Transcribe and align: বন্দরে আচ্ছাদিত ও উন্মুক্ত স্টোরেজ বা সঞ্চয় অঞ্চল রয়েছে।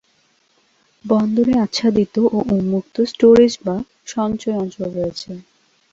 বন্দরে 1.05 1.53
আচ্ছাদিত 1.65 2.15
ও 2.27 2.37
উন্মুক্ত 2.51 2.95
স্টোরেজ 3.11 3.53
বা 3.65 3.75
সঞ্চয় 4.07 4.55
অঞ্চল 4.55 4.87
রয়েছে। 4.97 5.31